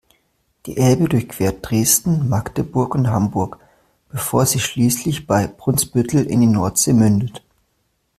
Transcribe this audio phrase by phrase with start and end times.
[0.65, 3.59] Die Elbe durchquert Dresden, Magdeburg und Hamburg,
[4.09, 7.43] bevor sie schließlich bei Brunsbüttel in die Nordsee mündet.